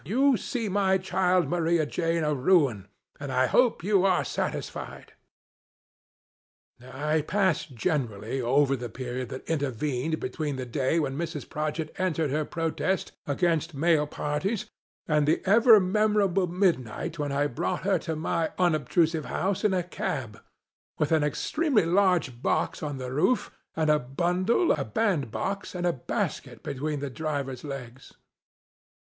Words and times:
You 0.03 0.35
see 0.35 0.67
my 0.67 0.97
child, 0.97 1.47
Maria 1.47 1.85
Jane, 1.85 2.23
a 2.23 2.33
ruin, 2.33 2.87
and 3.19 3.31
I 3.31 3.45
hope 3.45 3.83
you 3.83 4.03
are 4.03 4.25
satisfied!" 4.25 5.13
I 6.83 7.21
pass, 7.21 7.67
generally, 7.67 8.41
over 8.41 8.75
the 8.75 8.89
period 8.89 9.29
that 9.29 9.45
intea 9.45 9.71
vened 9.71 10.19
between 10.19 10.55
the 10.55 10.65
day 10.65 10.99
when 10.99 11.15
Mrs. 11.19 11.47
Prodgit 11.47 11.93
entered 11.99 12.31
her 12.31 12.45
protest 12.45 13.11
against 13.27 13.75
male 13.75 14.07
parties, 14.07 14.65
and 15.05 15.27
the 15.27 15.39
ever 15.45 15.79
memorable 15.79 16.47
midnight' 16.47 17.19
when 17.19 17.31
I 17.31 17.45
brought 17.45 17.81
her 17.83 17.99
to 17.99 18.15
my 18.15 18.53
unobtrusive 18.57 19.25
home 19.25 19.53
hi 19.71 19.77
a 19.77 19.83
cab, 19.83 20.41
with 20.97 21.11
an 21.11 21.23
extremely 21.23 21.85
large 21.85 22.41
box 22.41 22.81
on 22.81 22.97
the 22.97 23.13
roof, 23.13 23.51
and 23.75 23.91
a 23.91 23.99
bundle, 23.99 24.71
a 24.71 24.83
bandbox, 24.83 25.75
and 25.75 25.85
a 25.85 25.93
basket, 25.93 26.63
between 26.63 27.01
the 27.01 27.11
driver's 27.11 27.63
legs. 27.63 28.13